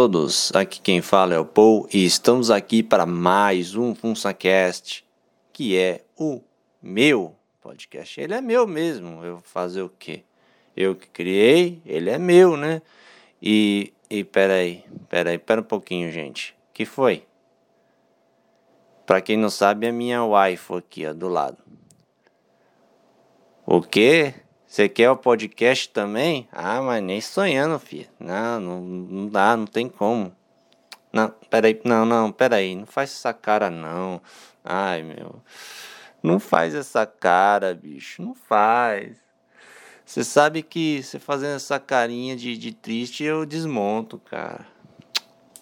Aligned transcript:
Todos. 0.00 0.54
Aqui 0.54 0.80
quem 0.80 1.02
fala 1.02 1.34
é 1.34 1.40
o 1.40 1.44
Paul 1.44 1.88
e 1.92 2.04
estamos 2.04 2.52
aqui 2.52 2.84
para 2.84 3.04
mais 3.04 3.74
um 3.74 3.96
FunsaCast, 3.96 5.04
que 5.52 5.76
é 5.76 6.04
o 6.16 6.40
meu 6.80 7.34
podcast. 7.60 8.20
Ele 8.20 8.32
é 8.32 8.40
meu 8.40 8.64
mesmo. 8.64 9.24
Eu 9.24 9.32
vou 9.32 9.42
fazer 9.42 9.82
o 9.82 9.88
quê? 9.88 10.22
Eu 10.76 10.94
que 10.94 11.08
criei, 11.08 11.82
ele 11.84 12.10
é 12.10 12.16
meu, 12.16 12.56
né? 12.56 12.80
E, 13.42 13.92
e 14.08 14.22
peraí, 14.22 14.84
peraí, 15.08 15.36
pera 15.36 15.62
um 15.62 15.64
pouquinho, 15.64 16.12
gente. 16.12 16.54
que 16.72 16.84
foi? 16.84 17.26
Para 19.04 19.20
quem 19.20 19.36
não 19.36 19.50
sabe, 19.50 19.88
é 19.88 19.90
minha 19.90 20.24
wife 20.24 20.74
aqui, 20.74 21.08
ó, 21.08 21.12
do 21.12 21.26
lado. 21.26 21.58
O 23.66 23.82
quê? 23.82 24.32
Você 24.68 24.86
quer 24.86 25.10
o 25.10 25.16
podcast 25.16 25.88
também? 25.88 26.46
Ah, 26.52 26.82
mas 26.82 27.02
nem 27.02 27.22
sonhando, 27.22 27.78
filho. 27.78 28.06
Não, 28.20 28.60
não, 28.60 28.80
não 28.82 29.26
dá, 29.26 29.56
não 29.56 29.64
tem 29.64 29.88
como. 29.88 30.30
Não, 31.10 31.32
peraí, 31.48 31.80
não, 31.86 32.04
não, 32.04 32.30
peraí. 32.30 32.76
Não 32.76 32.84
faz 32.84 33.10
essa 33.10 33.32
cara, 33.32 33.70
não. 33.70 34.20
Ai, 34.62 35.02
meu. 35.02 35.40
Não 36.22 36.38
faz 36.38 36.74
essa 36.74 37.06
cara, 37.06 37.74
bicho. 37.74 38.20
Não 38.20 38.34
faz. 38.34 39.16
Você 40.04 40.22
sabe 40.22 40.62
que 40.62 41.02
você 41.02 41.18
fazendo 41.18 41.56
essa 41.56 41.80
carinha 41.80 42.36
de, 42.36 42.54
de 42.58 42.72
triste, 42.74 43.24
eu 43.24 43.46
desmonto, 43.46 44.18
cara. 44.18 44.66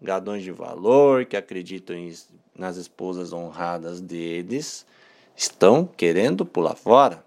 gadões 0.00 0.42
de 0.42 0.50
valor 0.50 1.26
que 1.26 1.36
acreditam 1.36 1.96
em, 1.96 2.12
nas 2.58 2.76
esposas 2.76 3.32
honradas 3.32 4.00
deles, 4.00 4.86
estão 5.36 5.84
querendo 5.84 6.44
pular 6.44 6.74
fora. 6.74 7.24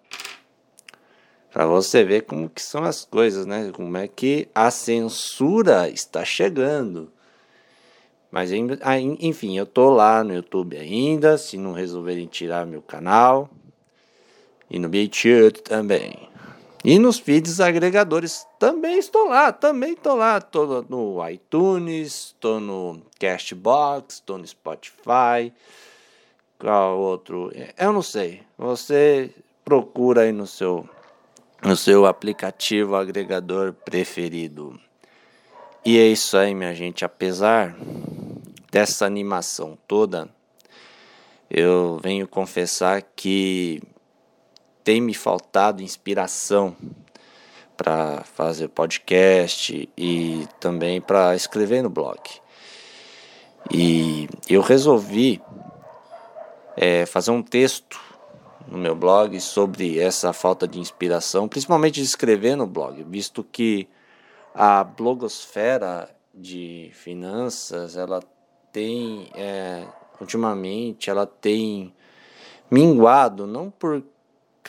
Para 1.51 1.65
você 1.65 2.03
ver 2.03 2.21
como 2.23 2.49
que 2.49 2.61
são 2.61 2.83
as 2.83 3.03
coisas, 3.05 3.45
né? 3.45 3.71
Como 3.73 3.97
é 3.97 4.07
que 4.07 4.47
a 4.53 4.69
censura 4.69 5.89
está 5.89 6.23
chegando. 6.23 7.11
Mas 8.31 8.51
enfim, 8.51 9.57
eu 9.57 9.65
tô 9.65 9.89
lá 9.89 10.23
no 10.23 10.33
YouTube 10.33 10.77
ainda, 10.77 11.37
se 11.37 11.57
não 11.57 11.73
resolverem 11.73 12.27
tirar 12.27 12.67
meu 12.67 12.81
canal. 12.81 13.49
E 14.69 14.77
no 14.77 14.87
BitChute 14.87 15.63
também. 15.63 16.29
E 16.83 16.97
nos 16.97 17.19
feeds 17.19 17.59
agregadores 17.59 18.47
também 18.57 18.99
estou 18.99 19.27
lá, 19.27 19.51
também 19.51 19.93
estou 19.93 20.15
lá. 20.15 20.37
Estou 20.37 20.85
no 20.87 21.29
iTunes, 21.29 22.27
estou 22.27 22.59
no 22.59 23.01
Castbox, 23.19 24.15
estou 24.15 24.37
no 24.37 24.47
Spotify. 24.47 25.51
Qual 26.57 26.97
outro? 26.97 27.51
Eu 27.77 27.91
não 27.91 28.01
sei. 28.01 28.41
Você 28.57 29.29
procura 29.65 30.21
aí 30.21 30.31
no 30.31 30.47
seu, 30.47 30.87
no 31.61 31.75
seu 31.75 32.05
aplicativo 32.05 32.95
agregador 32.95 33.73
preferido. 33.73 34.79
E 35.85 35.97
é 35.97 36.07
isso 36.07 36.37
aí, 36.37 36.55
minha 36.55 36.73
gente. 36.73 37.03
Apesar 37.03 37.75
dessa 38.71 39.05
animação 39.05 39.77
toda, 39.87 40.29
eu 41.49 41.99
venho 42.01 42.27
confessar 42.27 43.01
que 43.01 43.81
tem 44.89 44.99
me 44.99 45.13
faltado 45.13 45.83
inspiração 45.83 46.75
para 47.77 48.23
fazer 48.23 48.69
podcast 48.69 49.87
e 49.95 50.47
também 50.59 50.99
para 50.99 51.35
escrever 51.35 51.83
no 51.83 51.91
blog. 51.91 52.19
E 53.71 54.27
eu 54.49 54.61
resolvi 54.61 55.39
é, 56.75 57.05
fazer 57.05 57.29
um 57.29 57.43
texto 57.43 57.99
no 58.67 58.79
meu 58.79 58.95
blog 58.95 59.39
sobre 59.39 59.99
essa 59.99 60.33
falta 60.33 60.67
de 60.67 60.79
inspiração, 60.79 61.47
principalmente 61.47 62.01
de 62.01 62.07
escrever 62.07 62.55
no 62.55 62.65
blog, 62.65 63.03
visto 63.03 63.43
que 63.43 63.87
a 64.55 64.83
blogosfera 64.83 66.09
de 66.33 66.89
finanças 66.93 67.95
ela 67.95 68.23
tem 68.73 69.29
é, 69.35 69.85
ultimamente 70.19 71.11
ela 71.11 71.27
tem 71.27 71.93
minguado 72.71 73.45
não 73.45 73.69
por 73.69 74.03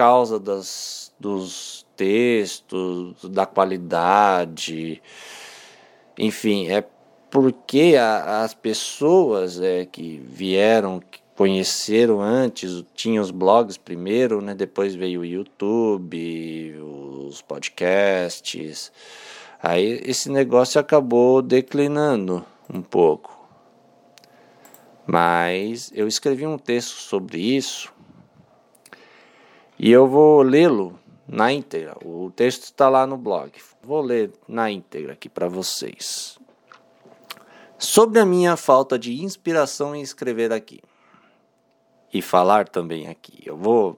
causa 0.01 0.41
das, 0.41 1.13
dos 1.21 1.87
textos, 1.95 3.23
da 3.23 3.45
qualidade, 3.45 5.03
enfim, 6.17 6.71
é 6.71 6.83
porque 7.31 7.97
a, 8.01 8.41
as 8.43 8.55
pessoas 8.55 9.61
é, 9.61 9.85
que 9.85 10.17
vieram, 10.25 11.01
que 11.01 11.21
conheceram 11.37 12.23
antes, 12.23 12.83
tinham 12.95 13.23
os 13.23 13.31
blogs 13.31 13.77
primeiro, 13.77 14.41
né, 14.41 14.55
depois 14.55 14.95
veio 14.95 15.21
o 15.21 15.25
YouTube, 15.27 16.75
os 17.29 17.43
podcasts, 17.43 18.91
aí 19.63 20.01
esse 20.07 20.31
negócio 20.31 20.81
acabou 20.81 21.43
declinando 21.43 22.43
um 22.73 22.81
pouco. 22.81 23.39
Mas 25.07 25.93
eu 25.95 26.09
escrevi 26.09 26.47
um 26.47 26.57
texto 26.57 26.95
sobre 26.95 27.39
isso 27.39 28.00
e 29.83 29.91
eu 29.91 30.07
vou 30.07 30.43
lê-lo 30.43 31.01
na 31.27 31.51
íntegra. 31.51 31.97
O 32.05 32.31
texto 32.31 32.65
está 32.65 32.91
lá 32.91 33.07
no 33.07 33.17
blog. 33.17 33.51
Vou 33.83 34.03
ler 34.03 34.31
na 34.47 34.71
íntegra 34.71 35.15
aqui 35.15 35.27
para 35.27 35.49
vocês. 35.49 36.39
Sobre 37.79 38.21
a 38.21 38.27
minha 38.27 38.59
falta 38.59 38.99
de 38.99 39.23
inspiração 39.23 39.97
em 39.97 40.03
escrever 40.03 40.53
aqui 40.53 40.83
e 42.13 42.21
falar 42.21 42.69
também 42.69 43.09
aqui. 43.09 43.43
Eu 43.43 43.57
vou 43.57 43.97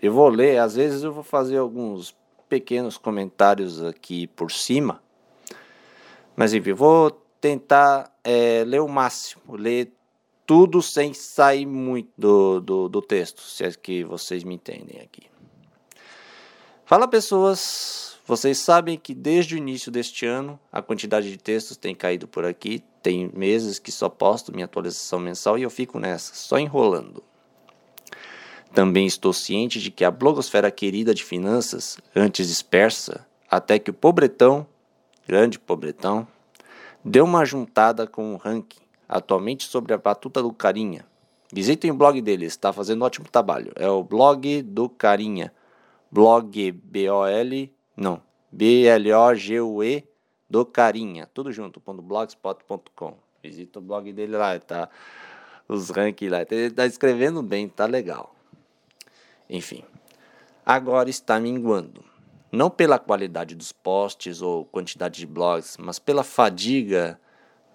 eu 0.00 0.12
vou 0.12 0.28
ler, 0.28 0.58
às 0.58 0.76
vezes 0.76 1.02
eu 1.02 1.12
vou 1.12 1.24
fazer 1.24 1.56
alguns 1.56 2.14
pequenos 2.48 2.96
comentários 2.96 3.82
aqui 3.82 4.28
por 4.28 4.52
cima. 4.52 5.02
Mas 6.36 6.54
enfim, 6.54 6.74
vou 6.74 7.10
tentar 7.40 8.08
é, 8.22 8.62
ler 8.64 8.80
o 8.80 8.88
máximo, 8.88 9.56
ler 9.56 9.92
tudo 10.46 10.82
sem 10.82 11.14
sair 11.14 11.66
muito 11.66 12.10
do, 12.16 12.60
do, 12.60 12.88
do 12.88 13.02
texto, 13.02 13.42
se 13.42 13.64
é 13.64 13.70
que 13.70 14.04
vocês 14.04 14.44
me 14.44 14.54
entendem 14.54 15.00
aqui. 15.00 15.22
Fala 16.84 17.08
pessoas, 17.08 18.18
vocês 18.26 18.58
sabem 18.58 18.98
que 18.98 19.14
desde 19.14 19.54
o 19.54 19.58
início 19.58 19.90
deste 19.90 20.26
ano 20.26 20.58
a 20.70 20.82
quantidade 20.82 21.30
de 21.30 21.38
textos 21.38 21.76
tem 21.76 21.94
caído 21.94 22.28
por 22.28 22.44
aqui. 22.44 22.82
Tem 23.02 23.30
meses 23.34 23.78
que 23.78 23.90
só 23.90 24.08
posto 24.08 24.52
minha 24.52 24.66
atualização 24.66 25.18
mensal 25.18 25.58
e 25.58 25.62
eu 25.62 25.70
fico 25.70 25.98
nessa, 25.98 26.34
só 26.34 26.58
enrolando. 26.58 27.22
Também 28.74 29.06
estou 29.06 29.32
ciente 29.32 29.80
de 29.80 29.90
que 29.90 30.04
a 30.04 30.10
blogosfera 30.10 30.70
querida 30.70 31.14
de 31.14 31.24
finanças, 31.24 31.96
antes 32.14 32.48
dispersa, 32.48 33.26
até 33.48 33.78
que 33.78 33.90
o 33.90 33.94
pobretão 33.94 34.66
grande 35.26 35.58
pobretão, 35.58 36.26
deu 37.04 37.24
uma 37.24 37.44
juntada 37.44 38.06
com 38.06 38.34
o 38.34 38.36
ranking, 38.36 38.83
atualmente 39.08 39.66
sobre 39.66 39.94
a 39.94 39.98
batuta 39.98 40.42
do 40.42 40.52
Carinha. 40.52 41.06
Visitem 41.52 41.90
o 41.90 41.94
blog 41.94 42.20
dele, 42.20 42.46
está 42.46 42.72
fazendo 42.72 43.02
um 43.02 43.04
ótimo 43.04 43.28
trabalho. 43.30 43.72
É 43.76 43.88
o 43.88 44.02
blog 44.02 44.62
do 44.62 44.88
Carinha. 44.88 45.52
Blog 46.10 46.72
B-O-L, 46.72 47.74
não, 47.96 48.22
B-L-O-G-U-E 48.50 50.04
do 50.48 50.64
Carinha. 50.64 51.28
Tudo 51.32 51.50
junto, 51.50 51.80
blogspot.com. 51.80 53.16
Visita 53.42 53.78
o 53.78 53.82
blog 53.82 54.12
dele 54.12 54.36
lá, 54.36 54.58
tá? 54.58 54.88
Os 55.68 55.90
rankings 55.90 56.30
lá. 56.30 56.46
Ele 56.48 56.70
tá 56.70 56.86
escrevendo 56.86 57.42
bem, 57.42 57.68
tá 57.68 57.86
legal. 57.86 58.34
Enfim, 59.50 59.84
agora 60.64 61.10
está 61.10 61.38
minguando. 61.38 62.04
Não 62.50 62.70
pela 62.70 62.98
qualidade 62.98 63.54
dos 63.54 63.72
posts 63.72 64.40
ou 64.40 64.64
quantidade 64.64 65.18
de 65.18 65.26
blogs, 65.26 65.76
mas 65.76 65.98
pela 65.98 66.22
fadiga 66.22 67.18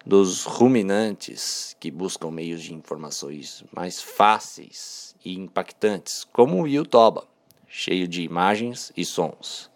dos 0.04 0.44
ruminantes 0.44 1.76
que 1.78 1.90
buscam 1.90 2.30
meios 2.30 2.62
de 2.62 2.74
informações 2.74 3.64
mais 3.74 4.00
fáceis 4.00 5.14
e 5.24 5.34
impactantes, 5.38 6.24
como 6.32 6.62
o 6.62 6.66
YouTube, 6.66 7.20
cheio 7.68 8.08
de 8.08 8.22
imagens 8.22 8.92
e 8.96 9.04
sons. 9.04 9.70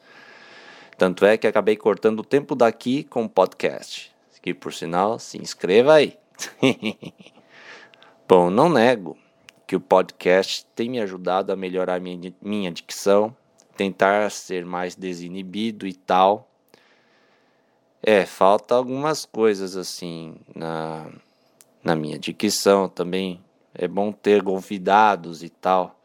Tanto 0.97 1.25
é 1.25 1.37
que 1.37 1.47
acabei 1.47 1.77
cortando 1.77 2.21
o 2.21 2.25
tempo 2.25 2.55
daqui 2.55 3.05
com 3.05 3.25
o 3.25 3.29
podcast, 3.29 4.13
que 4.41 4.55
por 4.55 4.73
sinal 4.73 5.19
se 5.19 5.39
inscreva 5.39 5.95
aí. 5.95 6.17
Bom, 8.27 8.51
não 8.51 8.69
nego 8.69 9.17
que 9.67 9.77
o 9.77 9.81
podcast 9.81 10.67
tem 10.75 10.91
me 10.91 11.01
ajudado 11.01 11.53
a 11.53 11.57
melhorar 11.57 12.01
minha, 12.01 12.33
minha 12.41 12.71
dicção, 12.71 13.35
tentar 13.77 14.31
ser 14.31 14.65
mais 14.65 14.95
desinibido 14.95 15.87
e 15.87 15.93
tal. 15.93 16.49
É, 18.07 18.27
falta 18.27 18.75
algumas 18.75 19.25
coisas 19.25 19.79
assim 19.79 20.35
na, 20.55 21.07
na 21.83 21.97
minha 21.97 22.19
dicção 22.19 22.87
também. 22.87 23.41
É 23.75 23.89
bom 23.89 24.13
ter 24.13 24.43
convidados 24.43 25.43
e 25.43 25.49
tal, 25.49 25.99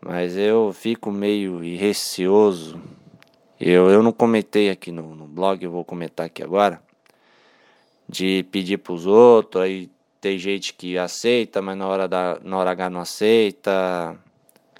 mas 0.00 0.36
eu 0.36 0.72
fico 0.72 1.10
meio 1.10 1.58
receoso. 1.76 2.80
Eu, 3.58 3.90
eu 3.90 4.04
não 4.04 4.12
comentei 4.12 4.70
aqui 4.70 4.92
no, 4.92 5.16
no 5.16 5.26
blog, 5.26 5.64
eu 5.64 5.70
vou 5.70 5.84
comentar 5.84 6.26
aqui 6.26 6.44
agora. 6.44 6.80
De 8.08 8.44
pedir 8.52 8.78
para 8.78 8.92
os 8.92 9.04
outros, 9.04 9.64
aí 9.64 9.90
tem 10.20 10.38
gente 10.38 10.74
que 10.74 10.96
aceita, 10.96 11.60
mas 11.60 11.76
na 11.76 11.88
hora, 11.88 12.06
da, 12.06 12.38
na 12.40 12.56
hora 12.56 12.70
H 12.70 12.88
não 12.88 13.00
aceita, 13.00 14.16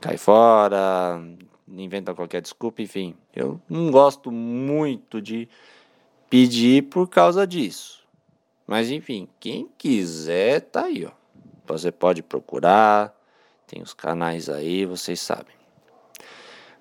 cai 0.01 0.17
fora, 0.17 1.21
inventa 1.69 2.15
qualquer 2.15 2.41
desculpa, 2.41 2.83
enfim. 2.83 3.17
Eu 3.35 3.61
não 3.69 3.91
gosto 3.91 4.31
muito 4.31 5.21
de 5.21 5.49
pedir 6.29 6.85
por 6.85 7.09
causa 7.09 7.47
disso. 7.47 8.05
Mas 8.67 8.91
enfim, 8.91 9.29
quem 9.39 9.69
quiser, 9.79 10.61
tá 10.61 10.85
aí, 10.85 11.07
ó. 11.07 11.11
Você 11.67 11.91
pode 11.91 12.23
procurar, 12.23 13.15
tem 13.67 13.83
os 13.83 13.93
canais 13.93 14.49
aí, 14.49 14.85
vocês 14.85 15.21
sabem. 15.21 15.55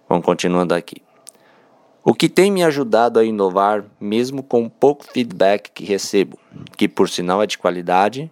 Vamos 0.07 0.25
continuando 0.25 0.73
aqui. 0.73 1.01
O 2.03 2.13
que 2.13 2.29
tem 2.29 2.51
me 2.51 2.63
ajudado 2.63 3.19
a 3.19 3.25
inovar, 3.25 3.83
mesmo 3.99 4.43
com 4.43 4.69
pouco 4.69 5.03
feedback 5.11 5.71
que 5.71 5.83
recebo, 5.83 6.37
que 6.77 6.87
por 6.87 7.09
sinal 7.09 7.41
é 7.41 7.47
de 7.47 7.57
qualidade 7.57 8.31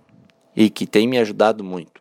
e 0.56 0.69
que 0.69 0.86
tem 0.86 1.07
me 1.07 1.18
ajudado 1.18 1.63
muito. 1.63 2.00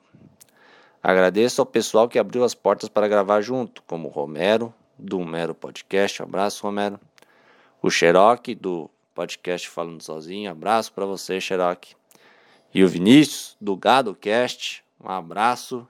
Agradeço 1.03 1.63
ao 1.63 1.67
pessoal 1.67 2.09
que 2.09 2.19
abriu 2.19 2.45
as 2.45 2.55
portas 2.55 2.91
para 2.91 3.09
gravar 3.09 3.41
junto, 3.41 3.83
como 3.87 4.09
Romero, 4.09 4.73
do 4.99 5.19
Mero 5.25 5.55
Podcast, 5.55 6.23
um 6.23 6.27
abraço 6.27 6.63
Romero, 6.63 7.01
o 7.81 7.91
Xeroque, 7.91 8.55
do 8.55 8.91
podcast 9.15 9.69
Falando 9.69 10.03
Sozinho, 10.03 10.51
abraço 10.51 10.93
para 10.93 11.07
você 11.07 11.41
Xeroque, 11.41 11.95
e 12.75 12.83
o 12.83 12.89
Vinícius, 12.89 13.57
do 13.61 13.77
Gado 13.77 14.15
Cast, 14.15 14.83
um 15.03 15.09
abraço 15.09 15.87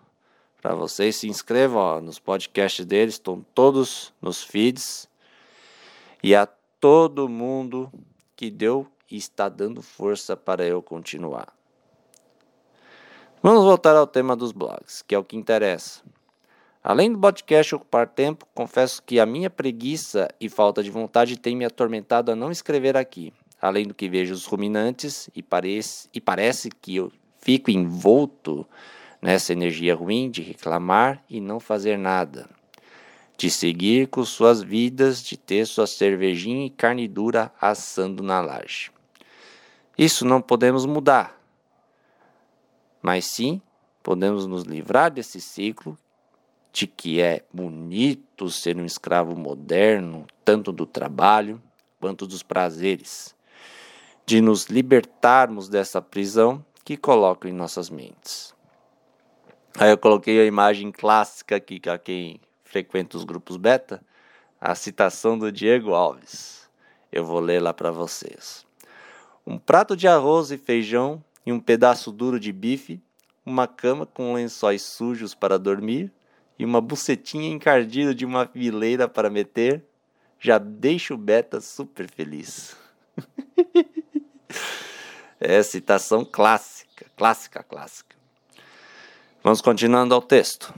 para 0.61 0.75
vocês, 0.75 1.17
se 1.17 1.29
inscrevam 1.29 1.81
ó, 1.81 2.01
nos 2.01 2.19
podcasts 2.19 2.85
deles, 2.85 3.15
estão 3.15 3.45
todos 3.55 4.13
nos 4.21 4.43
feeds, 4.43 5.09
e 6.23 6.35
a 6.35 6.47
todo 6.81 7.29
mundo 7.29 7.93
que 8.37 8.51
deu 8.51 8.87
e 9.11 9.17
está 9.17 9.49
dando 9.49 9.83
força 9.83 10.37
para 10.37 10.65
eu 10.65 10.83
continuar. 10.83 11.53
Vamos 13.43 13.65
voltar 13.65 13.97
ao 13.97 14.07
tema 14.07 14.37
dos 14.37 14.53
blogs, 14.53 15.03
que 15.03 15.15
é 15.15 15.19
o 15.19 15.25
que 15.25 15.37
interessa. 15.37 16.01
Além 16.83 17.13
do 17.13 17.19
podcast 17.19 17.75
ocupar 17.75 18.09
tempo, 18.09 18.47
confesso 18.55 19.03
que 19.03 19.21
a 19.21 19.27
minha 19.27 19.49
preguiça 19.49 20.29
e 20.41 20.49
falta 20.49 20.83
de 20.83 20.91
vontade 20.91 21.39
tem 21.39 21.55
me 21.55 21.65
atormentado 21.65 22.33
a 22.33 22.37
não 22.37 22.51
escrever 22.51 22.97
aqui. 22.97 23.33
Além 23.61 23.87
do 23.87 23.95
que 23.95 24.09
vejo 24.09 24.35
os 24.35 24.47
ruminantes 24.47 25.31
e 25.35 25.43
parece, 25.43 26.09
e 26.13 26.21
parece 26.21 26.69
que 26.69 26.97
eu 26.97 27.13
fico 27.39 27.71
envolto 27.71 28.67
nessa 29.21 29.53
energia 29.53 29.95
ruim 29.95 30.31
de 30.31 30.43
reclamar 30.43 31.23
e 31.31 31.41
não 31.41 31.61
fazer 31.61 31.97
nada. 31.97 32.49
De 33.37 33.49
seguir 33.49 34.09
com 34.09 34.25
suas 34.25 34.63
vidas, 34.63 35.23
de 35.23 35.37
ter 35.37 35.67
sua 35.67 35.87
cervejinha 35.87 36.67
e 36.67 36.71
carne 36.71 37.07
dura 37.07 37.53
assando 37.61 38.23
na 38.23 38.41
laje. 38.41 38.91
Isso 39.97 40.25
não 40.25 40.41
podemos 40.41 40.85
mudar 40.85 41.43
mas 43.03 43.27
sim 43.27 43.61
podemos 44.03 44.47
nos 44.47 44.63
livrar 44.63 45.11
desse 45.11 45.41
ciclo 45.41 45.99
de 46.73 46.87
que 46.87 47.21
é 47.21 47.45
bonito 47.53 48.49
ser 48.49 48.79
um 48.79 48.87
escravo 48.87 49.37
moderno, 49.37 50.27
tanto 50.45 50.73
do 50.73 50.87
trabalho 50.87 51.63
quanto 52.01 52.27
dos 52.27 52.43
prazeres, 52.43 53.37
de 54.25 54.41
nos 54.41 54.67
libertarmos 54.67 55.69
dessa 55.69 56.01
prisão 56.01 56.65
que 56.83 56.97
colocam 56.97 57.51
em 57.51 57.55
nossas 57.55 57.91
mentes. 57.91 58.55
Aí 59.79 59.91
eu 59.91 59.99
coloquei 59.99 60.41
a 60.41 60.47
imagem 60.47 60.91
clássica 60.91 61.57
aqui, 61.57 61.81
a 61.89 61.99
quem 61.99 62.41
frequenta 62.65 63.17
os 63.17 63.25
grupos 63.25 63.57
beta, 63.57 64.03
a 64.61 64.75
citação 64.75 65.39
do 65.39 65.53
Diego 65.53 65.93
Alves. 65.93 66.69
Eu 67.11 67.25
vou 67.25 67.41
ler 67.41 67.61
lá 67.61 67.75
para 67.75 67.91
vocês. 67.91 68.67
Um 69.47 69.59
prato 69.59 69.97
de 69.97 70.09
arroz 70.09 70.51
e 70.51 70.57
feijão 70.57 71.23
e 71.45 71.53
um 71.53 71.61
pedaço 71.61 72.11
duro 72.11 72.41
de 72.41 72.53
bife, 72.53 73.03
uma 73.45 73.67
cama 73.67 74.07
com 74.07 74.33
lençóis 74.33 74.83
sujos 74.83 75.35
para 75.35 75.59
dormir 75.59 76.13
e 76.63 76.65
uma 76.65 76.81
bucetinha 76.81 77.51
encardida 77.51 78.15
de 78.15 78.25
uma 78.25 78.47
fileira 78.47 79.09
para 79.09 79.29
meter, 79.29 79.85
já 80.39 80.59
deixa 80.59 81.13
o 81.13 81.19
beta 81.19 81.61
super 81.61 82.09
feliz. 82.09 82.77
é 85.41 85.61
citação 85.65 86.25
clássica, 86.25 87.07
clássica, 87.17 87.65
clássica. 87.65 88.15
Vamos 89.43 89.61
continuando 89.61 90.15
ao 90.15 90.23
texto. 90.23 90.73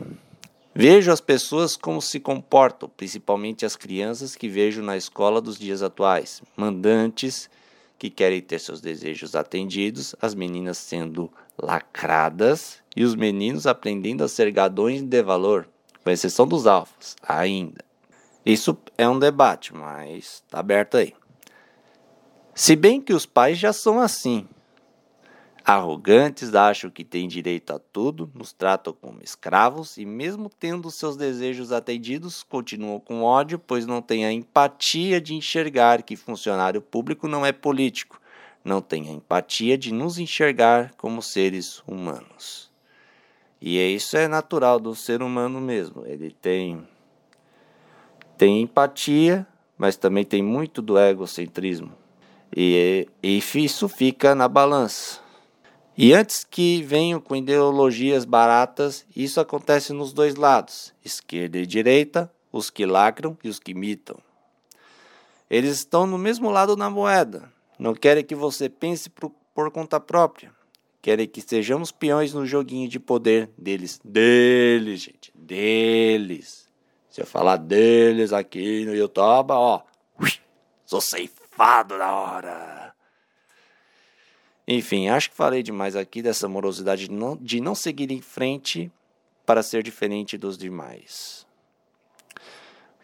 Vejo 0.74 1.12
as 1.12 1.20
pessoas 1.20 1.76
como 1.76 2.00
se 2.00 2.18
comportam, 2.18 2.88
principalmente 2.88 3.66
as 3.66 3.76
crianças 3.76 4.34
que 4.34 4.48
vejo 4.48 4.80
na 4.80 4.96
escola 4.96 5.38
dos 5.38 5.58
dias 5.58 5.82
atuais, 5.82 6.42
mandantes, 6.56 7.50
que 7.98 8.08
querem 8.08 8.40
ter 8.40 8.58
seus 8.58 8.80
desejos 8.80 9.36
atendidos, 9.36 10.16
as 10.18 10.34
meninas 10.34 10.78
sendo 10.78 11.30
lacradas 11.60 12.82
e 12.96 13.04
os 13.04 13.14
meninos 13.14 13.66
aprendendo 13.66 14.24
a 14.24 14.28
ser 14.28 14.50
gadões 14.50 15.02
de 15.02 15.22
valor, 15.22 15.68
com 16.04 16.10
exceção 16.10 16.46
dos 16.46 16.66
alfas, 16.66 17.16
ainda. 17.26 17.82
Isso 18.44 18.76
é 18.98 19.08
um 19.08 19.18
debate, 19.18 19.74
mas 19.74 20.42
está 20.44 20.60
aberto 20.60 20.98
aí. 20.98 21.14
Se 22.54 22.76
bem 22.76 23.00
que 23.00 23.14
os 23.14 23.24
pais 23.24 23.58
já 23.58 23.72
são 23.72 23.98
assim, 23.98 24.46
Arrogantes 25.64 26.54
acham 26.54 26.90
que 26.90 27.02
têm 27.02 27.26
direito 27.26 27.72
a 27.72 27.78
tudo, 27.78 28.30
nos 28.34 28.52
tratam 28.52 28.92
como 28.92 29.22
escravos 29.22 29.96
e, 29.96 30.04
mesmo 30.04 30.50
tendo 30.50 30.90
seus 30.90 31.16
desejos 31.16 31.72
atendidos, 31.72 32.42
continuam 32.42 33.00
com 33.00 33.22
ódio, 33.22 33.58
pois 33.58 33.86
não 33.86 34.02
têm 34.02 34.26
a 34.26 34.32
empatia 34.32 35.18
de 35.18 35.32
enxergar 35.32 36.02
que 36.02 36.16
funcionário 36.16 36.82
público 36.82 37.26
não 37.26 37.46
é 37.46 37.50
político, 37.50 38.20
não 38.62 38.82
têm 38.82 39.08
a 39.08 39.12
empatia 39.12 39.78
de 39.78 39.90
nos 39.90 40.18
enxergar 40.18 40.92
como 40.98 41.22
seres 41.22 41.82
humanos. 41.86 42.70
E 43.60 43.78
isso 43.94 44.16
é 44.16 44.28
natural 44.28 44.78
do 44.78 44.94
ser 44.94 45.22
humano 45.22 45.60
mesmo. 45.60 46.04
Ele 46.06 46.30
tem, 46.30 46.86
tem 48.36 48.62
empatia, 48.62 49.46
mas 49.78 49.96
também 49.96 50.24
tem 50.24 50.42
muito 50.42 50.82
do 50.82 50.98
egocentrismo. 50.98 51.92
E, 52.54 53.08
e 53.22 53.38
isso 53.38 53.88
fica 53.88 54.34
na 54.34 54.46
balança. 54.46 55.20
E 55.96 56.12
antes 56.12 56.44
que 56.44 56.82
venham 56.82 57.20
com 57.20 57.36
ideologias 57.36 58.24
baratas, 58.24 59.06
isso 59.14 59.40
acontece 59.40 59.92
nos 59.92 60.12
dois 60.12 60.34
lados, 60.34 60.92
esquerda 61.04 61.58
e 61.58 61.66
direita, 61.66 62.30
os 62.50 62.68
que 62.68 62.84
lacram 62.84 63.38
e 63.44 63.48
os 63.48 63.60
que 63.60 63.70
imitam. 63.70 64.16
Eles 65.48 65.76
estão 65.76 66.06
no 66.06 66.18
mesmo 66.18 66.50
lado 66.50 66.74
da 66.74 66.90
moeda. 66.90 67.52
Não 67.78 67.94
querem 67.94 68.24
que 68.24 68.34
você 68.34 68.68
pense 68.68 69.08
por, 69.08 69.30
por 69.54 69.70
conta 69.70 70.00
própria. 70.00 70.52
Querem 71.04 71.28
que 71.28 71.42
sejamos 71.42 71.92
peões 71.92 72.32
no 72.32 72.46
joguinho 72.46 72.88
de 72.88 72.98
poder 72.98 73.50
deles. 73.58 74.00
Deles, 74.02 75.02
gente. 75.02 75.30
Deles. 75.34 76.66
Se 77.10 77.20
eu 77.20 77.26
falar 77.26 77.58
deles 77.58 78.32
aqui 78.32 78.86
no 78.86 78.94
YouTube, 78.94 79.50
ó. 79.50 79.82
Sou 80.86 81.02
safe. 81.02 81.28
safado 81.50 81.98
da 81.98 82.10
hora. 82.10 82.94
Enfim, 84.66 85.10
acho 85.10 85.28
que 85.28 85.36
falei 85.36 85.62
demais 85.62 85.94
aqui 85.94 86.22
dessa 86.22 86.48
morosidade 86.48 87.06
de 87.06 87.12
não, 87.12 87.36
de 87.36 87.60
não 87.60 87.74
seguir 87.74 88.10
em 88.10 88.22
frente 88.22 88.90
para 89.44 89.62
ser 89.62 89.82
diferente 89.82 90.38
dos 90.38 90.56
demais. 90.56 91.46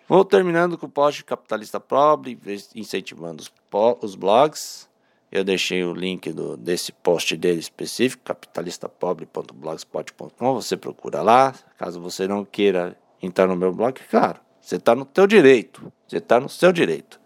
Vou 0.08 0.24
terminando 0.24 0.78
com 0.78 0.86
o 0.86 0.90
post 0.90 1.22
Capitalista 1.22 1.78
Pobre, 1.78 2.38
incentivando 2.74 3.42
os, 3.42 3.52
os 4.00 4.14
blogs. 4.14 4.88
Eu 5.30 5.44
deixei 5.44 5.84
o 5.84 5.94
link 5.94 6.32
do, 6.32 6.56
desse 6.56 6.90
post 6.90 7.36
dele 7.36 7.60
específico, 7.60 8.24
capitalistapobre.blogspot.com. 8.24 10.54
Você 10.54 10.76
procura 10.76 11.22
lá. 11.22 11.54
Caso 11.78 12.00
você 12.00 12.26
não 12.26 12.44
queira 12.44 12.96
entrar 13.22 13.46
no 13.46 13.54
meu 13.54 13.72
blog, 13.72 14.00
claro, 14.10 14.40
você 14.60 14.76
está 14.76 14.94
no 14.94 15.04
teu 15.04 15.26
direito. 15.26 15.92
Você 16.08 16.16
está 16.16 16.40
no 16.40 16.48
seu 16.48 16.72
direito. 16.72 17.20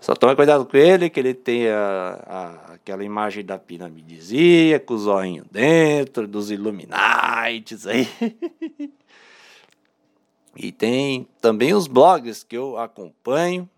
Só 0.00 0.14
tome 0.14 0.36
cuidado 0.36 0.64
com 0.64 0.76
ele, 0.76 1.10
que 1.10 1.18
ele 1.18 1.34
tem 1.34 1.68
a, 1.68 2.22
a, 2.26 2.74
aquela 2.74 3.02
imagem 3.02 3.44
da 3.44 3.58
piramidezinha, 3.58 4.78
com 4.78 4.94
o 4.94 4.98
zóio 4.98 5.44
dentro, 5.50 6.28
dos 6.28 6.50
Illuminates 6.50 7.86
aí. 7.86 8.08
e 10.56 10.70
tem 10.70 11.26
também 11.40 11.74
os 11.74 11.88
blogs 11.88 12.44
que 12.44 12.56
eu 12.56 12.78
acompanho 12.78 13.68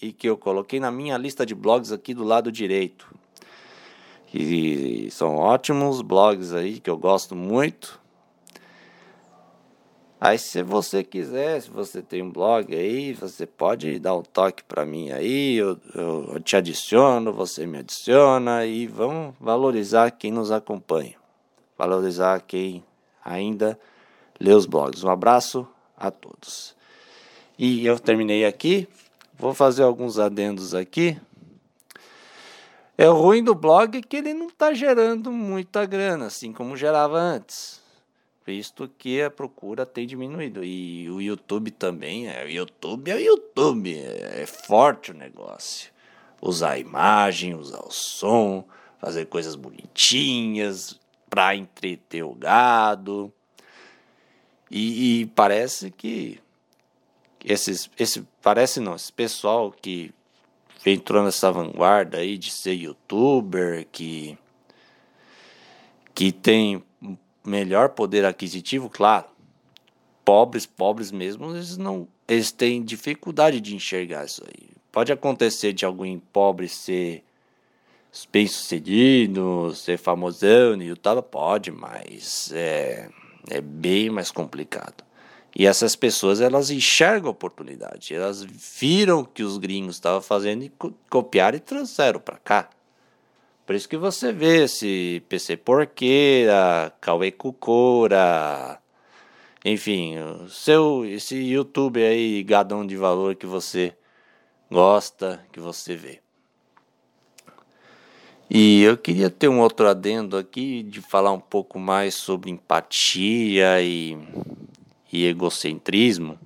e 0.00 0.12
que 0.12 0.28
eu 0.28 0.36
coloquei 0.36 0.78
na 0.78 0.90
minha 0.90 1.16
lista 1.16 1.46
de 1.46 1.54
blogs 1.54 1.92
aqui 1.92 2.14
do 2.14 2.24
lado 2.24 2.52
direito. 2.52 3.14
E 4.32 5.08
são 5.10 5.36
ótimos 5.36 6.02
blogs 6.02 6.52
aí 6.52 6.78
que 6.78 6.90
eu 6.90 6.96
gosto 6.96 7.34
muito. 7.34 8.00
Aí 10.20 10.38
se 10.38 10.62
você 10.62 11.04
quiser, 11.04 11.60
se 11.60 11.70
você 11.70 12.02
tem 12.02 12.22
um 12.22 12.30
blog 12.30 12.74
aí, 12.74 13.12
você 13.12 13.46
pode 13.46 13.98
dar 13.98 14.14
um 14.16 14.22
toque 14.22 14.64
para 14.64 14.84
mim 14.84 15.10
aí, 15.10 15.56
eu, 15.56 15.78
eu, 15.94 16.32
eu, 16.34 16.40
te 16.40 16.56
adiciono, 16.56 17.32
você 17.32 17.66
me 17.66 17.78
adiciona 17.78 18.64
e 18.64 18.86
vamos 18.86 19.34
valorizar 19.38 20.10
quem 20.10 20.32
nos 20.32 20.50
acompanha. 20.50 21.14
Valorizar 21.76 22.40
quem 22.40 22.82
ainda 23.22 23.78
lê 24.40 24.52
os 24.52 24.64
blogs. 24.64 25.04
Um 25.04 25.10
abraço 25.10 25.68
a 25.96 26.10
todos. 26.10 26.74
E 27.58 27.86
eu 27.86 27.98
terminei 27.98 28.44
aqui, 28.44 28.88
vou 29.38 29.54
fazer 29.54 29.82
alguns 29.82 30.18
adendos 30.18 30.74
aqui. 30.74 31.20
É 32.98 33.08
o 33.08 33.14
ruim 33.14 33.44
do 33.44 33.54
blog 33.54 34.00
que 34.02 34.16
ele 34.16 34.32
não 34.32 34.46
está 34.46 34.72
gerando 34.72 35.30
muita 35.30 35.84
grana, 35.84 36.26
assim 36.26 36.52
como 36.52 36.76
gerava 36.76 37.18
antes 37.18 37.84
visto 38.46 38.88
que 38.96 39.20
a 39.20 39.30
procura 39.30 39.84
tem 39.84 40.06
diminuído. 40.06 40.62
E 40.62 41.10
o 41.10 41.20
YouTube 41.20 41.72
também, 41.72 42.28
é, 42.28 42.44
o 42.44 42.48
YouTube 42.48 43.10
é 43.10 43.16
o 43.16 43.18
YouTube, 43.18 43.98
é, 43.98 44.46
forte 44.46 45.10
o 45.10 45.14
negócio. 45.14 45.90
Usar 46.40 46.72
a 46.72 46.78
imagem, 46.78 47.56
usar 47.56 47.80
o 47.80 47.90
som, 47.90 48.64
fazer 49.00 49.26
coisas 49.26 49.56
bonitinhas 49.56 50.98
para 51.28 51.56
entreter 51.56 52.22
o 52.22 52.34
gado. 52.34 53.32
E, 54.70 55.22
e, 55.22 55.26
parece 55.26 55.90
que 55.90 56.38
esses, 57.46 57.88
esse 57.96 58.26
parece 58.42 58.80
não, 58.80 58.96
esse 58.96 59.12
pessoal 59.12 59.70
que 59.70 60.12
entrou 60.84 61.22
nessa 61.22 61.50
vanguarda 61.52 62.18
aí 62.18 62.36
de 62.36 62.50
ser 62.50 62.72
youtuber, 62.72 63.86
que 63.92 64.36
que 66.12 66.32
tem 66.32 66.82
melhor 67.44 67.90
poder 67.90 68.24
aquisitivo, 68.24 68.88
claro. 68.88 69.26
Pobres, 70.24 70.64
pobres 70.66 71.12
mesmo, 71.12 71.54
eles 71.54 71.76
não, 71.76 72.08
eles 72.26 72.50
têm 72.50 72.82
dificuldade 72.82 73.60
de 73.60 73.76
enxergar 73.76 74.24
isso 74.24 74.42
aí. 74.42 74.70
Pode 74.90 75.12
acontecer 75.12 75.72
de 75.72 75.84
algum 75.84 76.18
pobre 76.18 76.68
ser 76.68 77.22
bem 78.32 78.46
sucedido, 78.46 79.72
ser 79.74 79.98
famosão 79.98 80.80
e 80.80 80.96
tal, 80.96 81.22
pode, 81.22 81.70
mas 81.70 82.50
é, 82.52 83.10
é 83.50 83.60
bem 83.60 84.08
mais 84.08 84.30
complicado. 84.30 85.05
E 85.58 85.66
essas 85.66 85.96
pessoas 85.96 86.42
elas 86.42 86.70
enxergam 86.70 87.28
a 87.28 87.30
oportunidade, 87.30 88.14
elas 88.14 88.42
viram 88.42 89.24
que 89.24 89.42
os 89.42 89.56
gringos 89.56 89.96
estavam 89.96 90.20
fazendo 90.20 90.64
e 90.64 90.72
copiaram 91.08 91.56
e 91.56 91.60
trouxeram 91.60 92.20
para 92.20 92.36
cá. 92.36 92.68
Por 93.64 93.74
isso 93.74 93.88
que 93.88 93.96
você 93.96 94.32
vê 94.32 94.64
esse 94.64 95.22
PC 95.30 95.56
Porqueira, 95.56 96.92
Cauê 97.00 97.32
Cucora, 97.32 98.78
enfim, 99.64 100.18
o 100.18 100.50
seu, 100.50 101.06
esse 101.06 101.36
YouTube 101.36 102.04
aí, 102.04 102.42
gadão 102.42 102.86
de 102.86 102.94
valor 102.94 103.34
que 103.34 103.46
você 103.46 103.96
gosta, 104.70 105.42
que 105.50 105.58
você 105.58 105.96
vê. 105.96 106.20
E 108.48 108.82
eu 108.82 108.98
queria 108.98 109.30
ter 109.30 109.48
um 109.48 109.60
outro 109.60 109.88
adendo 109.88 110.36
aqui 110.36 110.82
de 110.82 111.00
falar 111.00 111.32
um 111.32 111.40
pouco 111.40 111.78
mais 111.78 112.14
sobre 112.14 112.50
empatia 112.50 113.80
e, 113.80 114.16
e 115.16 115.26
egocentrismo. 115.26 116.38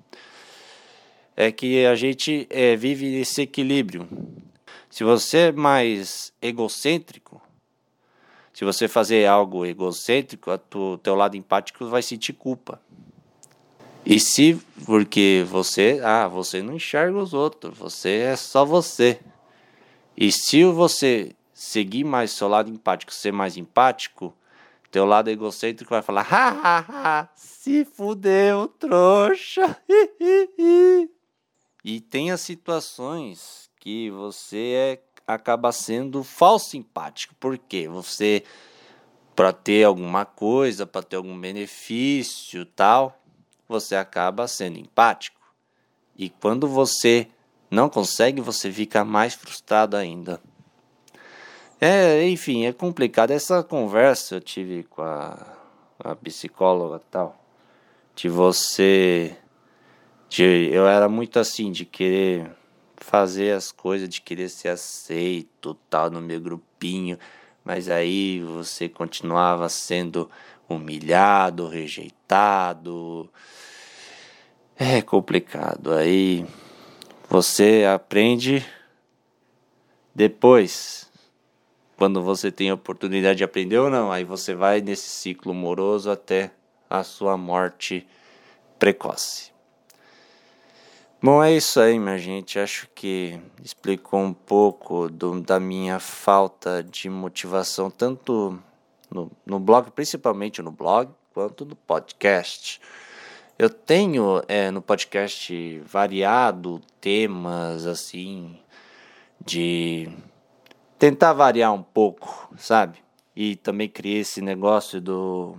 É 1.37 1.51
que 1.51 1.85
a 1.87 1.95
gente 1.95 2.47
é, 2.51 2.77
vive 2.77 3.17
esse 3.17 3.43
equilíbrio 3.43 4.07
se 4.91 5.05
você 5.05 5.39
é 5.39 5.53
mais 5.53 6.33
egocêntrico, 6.43 7.41
se 8.53 8.65
você 8.65 8.89
fazer 8.89 9.25
algo 9.25 9.65
egocêntrico, 9.65 10.51
o 10.75 10.99
teu 10.99 11.15
lado 11.15 11.37
empático 11.37 11.87
vai 11.87 12.03
sentir 12.03 12.33
culpa. 12.33 12.81
E 14.05 14.19
se 14.19 14.61
porque 14.85 15.47
você, 15.49 16.01
ah, 16.03 16.27
você 16.27 16.61
não 16.61 16.75
enxerga 16.75 17.17
os 17.17 17.33
outros, 17.33 17.79
você 17.79 18.17
é 18.17 18.37
só 18.37 18.65
você. 18.65 19.21
E 20.17 20.33
se 20.33 20.65
você 20.65 21.37
seguir 21.55 22.03
mais 22.03 22.33
seu 22.33 22.49
lado 22.49 22.69
empático, 22.69 23.15
ser 23.15 23.33
mais 23.33 23.57
empático, 23.57 24.35
teu 24.91 25.05
lado 25.07 25.31
egocêntrico 25.31 25.91
vai 25.95 26.03
falar: 26.03 26.27
ha, 26.31 26.49
ha, 26.49 26.85
ha 26.89 27.29
se 27.37 27.85
fudeu, 27.85 28.67
trouxa. 28.67 29.77
e 31.85 32.01
tem 32.01 32.31
as 32.31 32.41
situações 32.41 33.71
que 33.79 34.11
você 34.11 34.73
é, 34.75 35.03
acaba 35.27 35.71
sendo 35.73 36.25
falso 36.25 36.71
simpático. 36.71 37.35
Por 37.39 37.57
quê? 37.57 37.87
Você, 37.89 38.43
para 39.37 39.53
ter 39.53 39.85
alguma 39.85 40.25
coisa, 40.25 40.87
para 40.87 41.03
ter 41.03 41.17
algum 41.17 41.39
benefício 41.39 42.67
tal, 42.67 43.19
você 43.69 43.95
acaba 43.95 44.49
sendo 44.49 44.79
empático. 44.79 45.41
E 46.17 46.29
quando 46.29 46.67
você 46.67 47.29
não 47.71 47.89
consegue, 47.89 48.41
você 48.41 48.71
fica 48.73 49.05
mais 49.05 49.35
frustrado 49.35 49.97
ainda. 49.97 50.41
É, 51.81 52.29
enfim, 52.29 52.67
é 52.67 52.73
complicado. 52.73 53.31
Essa 53.31 53.63
conversa 53.63 54.35
eu 54.35 54.41
tive 54.41 54.83
com 54.85 55.01
a, 55.01 55.57
a 55.99 56.15
psicóloga 56.15 57.01
tal. 57.11 57.43
De 58.15 58.29
você. 58.29 59.35
De, 60.29 60.69
eu 60.71 60.87
era 60.87 61.09
muito 61.09 61.39
assim, 61.39 61.73
de 61.73 61.87
querer 61.87 62.51
fazer 62.99 63.53
as 63.53 63.73
coisas, 63.73 64.09
de 64.09 64.21
querer 64.21 64.49
ser 64.51 64.69
aceito, 64.69 65.75
tal, 65.89 66.11
no 66.11 66.21
meu 66.21 66.41
grupinho, 66.41 67.19
mas 67.65 67.89
aí 67.89 68.41
você 68.41 68.89
continuava 68.89 69.69
sendo 69.69 70.31
humilhado, 70.69 71.67
rejeitado. 71.67 73.29
É 74.77 75.03
complicado. 75.03 75.93
Aí 75.93 76.47
você 77.29 77.85
aprende 77.93 78.65
depois, 80.15 81.10
quando 82.01 82.23
você 82.23 82.51
tem 82.51 82.71
a 82.71 82.75
oportunidade 82.75 83.37
de 83.37 83.45
aprender 83.45 83.77
ou 83.77 83.91
não, 83.91 84.11
aí 84.11 84.25
você 84.25 84.55
vai 84.55 84.81
nesse 84.81 85.11
ciclo 85.11 85.53
moroso 85.53 86.11
até 86.11 86.51
a 86.89 87.05
sua 87.05 87.37
morte 87.37 88.09
precoce. 88.79 89.53
Bom, 91.23 91.45
é 91.45 91.53
isso 91.53 91.79
aí, 91.79 91.99
minha 91.99 92.17
gente. 92.17 92.59
Acho 92.59 92.89
que 92.95 93.39
explicou 93.63 94.19
um 94.19 94.33
pouco 94.33 95.11
do, 95.11 95.43
da 95.43 95.61
minha 95.61 96.01
falta 96.01 96.83
de 96.83 97.11
motivação, 97.11 97.91
tanto 97.91 98.59
no, 99.11 99.31
no 99.45 99.61
blog, 99.61 99.91
principalmente 99.91 100.63
no 100.63 100.71
blog, 100.71 101.11
quanto 101.35 101.67
no 101.67 101.77
podcast. 101.77 102.81
Eu 103.59 103.69
tenho 103.69 104.43
é, 104.49 104.71
no 104.71 104.81
podcast 104.81 105.81
variado 105.81 106.81
temas 106.99 107.85
assim, 107.85 108.59
de 109.45 110.09
tentar 111.01 111.33
variar 111.33 111.73
um 111.73 111.83
pouco, 111.83 112.55
sabe? 112.57 112.99
E 113.35 113.57
também 113.57 113.89
criei 113.89 114.21
esse 114.21 114.41
negócio 114.41 115.01
do, 115.01 115.57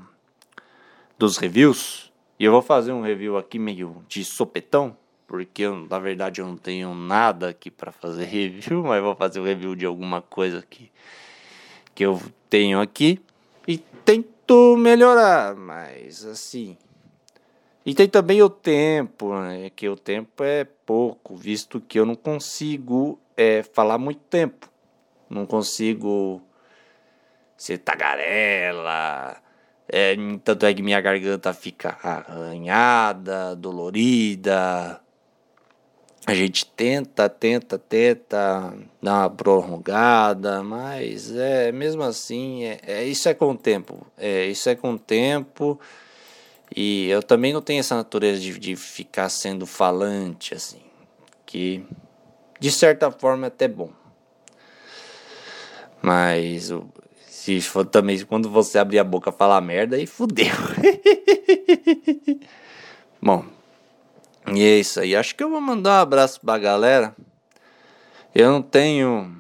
dos 1.18 1.36
reviews. 1.36 2.14
E 2.40 2.46
eu 2.46 2.52
vou 2.52 2.62
fazer 2.62 2.94
um 2.94 3.02
review 3.02 3.38
aqui 3.38 3.60
meio 3.60 4.06
de 4.08 4.24
sopetão 4.24 4.96
porque 5.26 5.62
eu, 5.62 5.88
na 5.90 5.98
verdade 5.98 6.42
eu 6.42 6.46
não 6.46 6.58
tenho 6.58 6.94
nada 6.94 7.48
aqui 7.48 7.72
para 7.72 7.92
fazer 7.92 8.26
review, 8.30 8.84
mas 8.84 9.02
vou 9.02 9.16
fazer 9.16 9.40
um 9.40 9.46
review 9.46 9.76
de 9.76 9.86
alguma 9.86 10.22
coisa 10.22 10.62
que, 10.70 10.92
que 11.96 12.06
eu 12.06 12.22
tenho 12.50 12.82
aqui 12.82 13.20
e 13.66 13.78
tento 13.78 14.76
melhorar, 14.78 15.56
mas 15.56 16.26
assim. 16.26 16.78
E 17.86 17.96
tem 17.96 18.08
também 18.08 18.44
o 18.44 18.50
tempo, 18.50 19.34
né? 19.40 19.72
Que 19.72 19.88
o 19.88 19.96
tempo 19.96 20.44
é 20.44 20.66
pouco, 20.66 21.36
visto 21.36 21.80
que 21.80 21.98
eu 21.98 22.06
não 22.06 22.16
consigo 22.16 23.18
é, 23.36 23.64
falar 23.64 23.98
muito 23.98 24.20
tempo. 24.30 24.71
Não 25.32 25.46
consigo 25.46 26.42
ser 27.56 27.78
tagarela. 27.78 29.38
É, 29.88 30.16
tanto 30.44 30.66
é 30.66 30.74
que 30.74 30.82
minha 30.82 31.00
garganta 31.00 31.54
fica 31.54 31.98
arranhada, 32.04 33.56
dolorida. 33.56 35.00
A 36.28 36.36
gente 36.36 36.66
tenta, 36.66 37.28
tenta, 37.30 37.80
tenta 37.80 38.74
dar 39.02 39.22
uma 39.22 39.30
prolongada, 39.30 40.62
mas 40.62 41.36
é 41.36 41.72
mesmo 41.72 42.04
assim, 42.04 42.64
é, 42.64 42.80
é 42.84 43.04
isso 43.06 43.28
é 43.28 43.34
com 43.34 43.52
o 43.52 43.58
tempo. 43.58 44.06
É, 44.18 44.46
isso 44.46 44.70
é 44.70 44.76
com 44.76 44.94
o 44.94 45.00
tempo. 45.00 45.80
E 46.76 47.10
eu 47.10 47.24
também 47.24 47.54
não 47.54 47.62
tenho 47.62 47.80
essa 47.80 47.96
natureza 47.96 48.40
de, 48.40 48.58
de 48.60 48.76
ficar 48.76 49.30
sendo 49.30 49.66
falante, 49.66 50.54
assim. 50.54 50.82
Que 51.46 51.86
de 52.60 52.72
certa 52.72 53.12
forma 53.12 53.48
é 53.48 53.50
até 53.50 53.68
bom. 53.68 54.01
Mas 56.02 56.72
se 57.28 57.62
for 57.62 57.86
também 57.86 58.24
quando 58.26 58.50
você 58.50 58.78
abrir 58.78 59.00
a 59.00 59.04
boca 59.04 59.32
falar 59.32 59.62
merda, 59.62 59.96
aí 59.96 60.06
fudeu. 60.06 60.46
bom, 63.22 63.46
e 64.54 64.64
é 64.64 64.80
isso 64.80 65.00
aí. 65.00 65.16
Acho 65.16 65.36
que 65.36 65.44
eu 65.44 65.50
vou 65.50 65.62
mandar 65.62 66.00
um 66.00 66.02
abraço 66.02 66.42
pra 66.42 66.58
galera. 66.58 67.16
Eu 68.34 68.52
não 68.52 68.62
tenho 68.62 69.38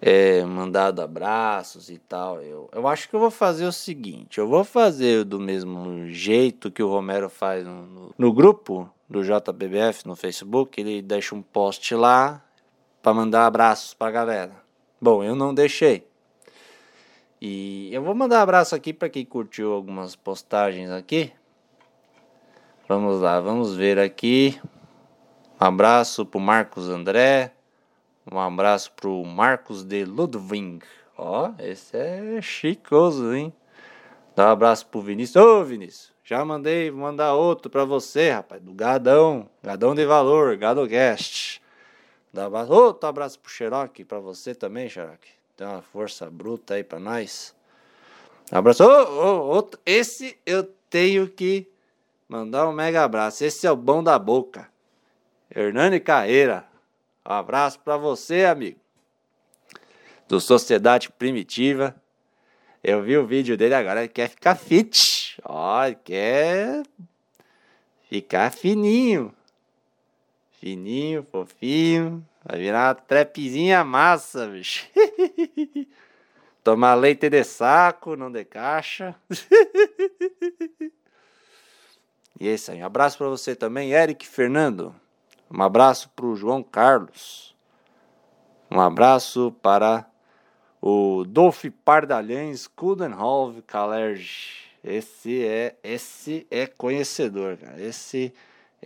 é, 0.00 0.44
mandado 0.44 1.00
abraços 1.00 1.88
e 1.88 1.98
tal. 1.98 2.42
Eu, 2.42 2.68
eu 2.72 2.86
acho 2.86 3.08
que 3.08 3.16
eu 3.16 3.20
vou 3.20 3.30
fazer 3.30 3.64
o 3.64 3.72
seguinte: 3.72 4.38
eu 4.38 4.46
vou 4.46 4.64
fazer 4.64 5.24
do 5.24 5.40
mesmo 5.40 6.06
jeito 6.08 6.70
que 6.70 6.82
o 6.82 6.88
Romero 6.88 7.30
faz 7.30 7.64
no, 7.64 7.86
no, 7.86 8.14
no 8.16 8.32
grupo 8.32 8.90
do 9.08 9.22
JBBF 9.22 10.06
no 10.06 10.14
Facebook. 10.14 10.80
Ele 10.80 11.00
deixa 11.00 11.34
um 11.34 11.42
post 11.42 11.94
lá 11.94 12.44
para 13.02 13.14
mandar 13.14 13.46
abraços 13.46 13.94
pra 13.94 14.10
galera. 14.10 14.63
Bom, 15.00 15.22
eu 15.22 15.34
não 15.34 15.52
deixei. 15.52 16.06
E 17.40 17.92
eu 17.92 18.02
vou 18.02 18.14
mandar 18.14 18.40
abraço 18.40 18.74
aqui 18.74 18.92
para 18.92 19.08
quem 19.08 19.24
curtiu 19.24 19.72
algumas 19.72 20.16
postagens 20.16 20.90
aqui. 20.90 21.32
Vamos 22.88 23.20
lá, 23.20 23.40
vamos 23.40 23.74
ver 23.74 23.98
aqui. 23.98 24.58
Um 25.60 25.64
abraço 25.66 26.24
pro 26.24 26.40
Marcos 26.40 26.88
André. 26.88 27.52
Um 28.30 28.38
abraço 28.38 28.92
pro 28.92 29.22
Marcos 29.24 29.84
de 29.84 30.04
Ludwig. 30.04 30.84
Ó, 31.16 31.52
esse 31.58 31.96
é 31.96 32.40
chicoso, 32.40 33.34
hein? 33.34 33.52
Dá 34.34 34.48
um 34.48 34.50
abraço 34.50 34.86
pro 34.86 35.00
Vinícius. 35.00 35.44
Ô, 35.44 35.64
Vinícius, 35.64 36.12
já 36.24 36.44
mandei 36.44 36.90
mandar 36.90 37.34
outro 37.34 37.70
pra 37.70 37.84
você, 37.84 38.30
rapaz, 38.30 38.62
do 38.62 38.72
Gadão. 38.72 39.48
Gadão 39.62 39.94
de 39.94 40.04
Valor, 40.06 40.56
Gado 40.56 40.86
Guest. 40.86 41.60
Dá 42.34 42.46
abraço. 42.46 42.72
Outro 42.72 43.08
abraço 43.08 43.38
pro 43.38 43.48
Xerox, 43.48 44.04
pra 44.08 44.18
você 44.18 44.56
também, 44.56 44.88
Xerox. 44.88 45.20
Dá 45.56 45.70
uma 45.70 45.82
força 45.82 46.28
bruta 46.28 46.74
aí 46.74 46.82
pra 46.82 46.98
nós. 46.98 47.54
Abraço. 48.50 48.82
Oh, 48.82 49.56
oh. 49.56 49.70
Esse 49.86 50.36
eu 50.44 50.64
tenho 50.90 51.28
que 51.28 51.70
mandar 52.28 52.68
um 52.68 52.72
mega 52.72 53.04
abraço. 53.04 53.44
Esse 53.44 53.68
é 53.68 53.70
o 53.70 53.76
bom 53.76 54.02
da 54.02 54.18
boca. 54.18 54.68
Hernani 55.54 56.00
Carreira. 56.00 56.66
Um 57.24 57.34
abraço 57.34 57.78
para 57.78 57.96
você, 57.96 58.44
amigo. 58.44 58.80
Do 60.26 60.40
Sociedade 60.40 61.10
Primitiva. 61.12 61.94
Eu 62.82 63.00
vi 63.00 63.16
o 63.16 63.24
vídeo 63.24 63.56
dele 63.56 63.76
agora, 63.76 64.00
ele 64.00 64.08
quer 64.08 64.28
ficar 64.28 64.56
fit. 64.56 65.40
Ó, 65.44 65.84
ele 65.84 65.94
quer 66.02 66.82
ficar 68.10 68.50
fininho. 68.50 69.32
Fininho, 70.64 71.26
fofinho. 71.30 72.26
Vai 72.42 72.58
virar 72.58 72.88
uma 72.88 72.94
trepezinha 72.94 73.84
massa, 73.84 74.46
bicho. 74.46 74.88
Tomar 76.64 76.94
leite 76.94 77.28
de 77.28 77.44
saco, 77.44 78.16
não 78.16 78.32
de 78.32 78.46
caixa. 78.46 79.14
e 82.40 82.48
é 82.48 82.54
isso 82.54 82.70
aí. 82.72 82.82
Um 82.82 82.86
abraço 82.86 83.18
para 83.18 83.28
você 83.28 83.54
também, 83.54 83.92
Eric 83.92 84.26
Fernando. 84.26 84.94
Um 85.50 85.62
abraço 85.62 86.08
para 86.16 86.24
o 86.24 86.34
João 86.34 86.62
Carlos. 86.62 87.54
Um 88.70 88.80
abraço 88.80 89.54
para 89.60 90.08
o 90.80 91.24
Dolph 91.26 91.66
Pardalhães 91.84 92.66
Kudenholv 92.66 93.60
Kalerj. 93.66 94.64
Esse 94.82 95.44
é, 95.44 95.76
esse 95.84 96.46
é 96.50 96.66
conhecedor, 96.66 97.58
cara. 97.58 97.78
Esse 97.78 98.32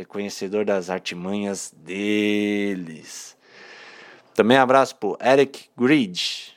é 0.01 0.05
conhecedor 0.05 0.65
das 0.65 0.91
artimanhas 0.91 1.75
deles. 1.77 3.37
Também 4.33 4.57
abraço 4.57 4.95
para 4.95 5.33
Eric 5.33 5.69
Grid. 5.77 6.57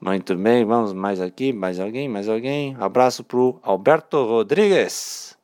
Muito 0.00 0.34
bem, 0.34 0.64
vamos 0.64 0.92
mais 0.92 1.20
aqui, 1.20 1.52
mais 1.52 1.78
alguém, 1.78 2.08
mais 2.08 2.28
alguém. 2.28 2.76
Abraço 2.80 3.22
para 3.22 3.38
Alberto 3.62 4.16
Rodrigues. 4.24 5.38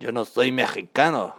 Eu 0.00 0.12
não 0.12 0.24
sou 0.24 0.44
mexicano. 0.50 1.32